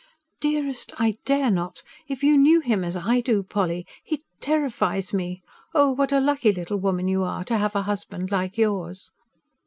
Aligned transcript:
"Dearest, 0.39 0.93
I 0.99 1.19
dare 1.25 1.51
not. 1.51 1.83
If 2.07 2.23
you 2.23 2.35
knew 2.35 2.59
him 2.61 2.83
as 2.83 2.97
I 2.97 3.19
do, 3.21 3.43
Polly.... 3.43 3.85
He 4.03 4.23
TERRIFIES 4.39 5.13
me. 5.13 5.43
Oh, 5.75 5.91
what 5.91 6.11
a 6.11 6.19
lucky 6.19 6.51
little 6.51 6.77
woman 6.77 7.07
you 7.07 7.21
are... 7.21 7.43
to 7.43 7.57
have 7.59 7.75
a 7.75 7.83
husband 7.83 8.31
like 8.31 8.57
yours." 8.57 9.11